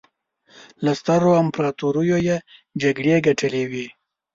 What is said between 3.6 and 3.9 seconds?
وې.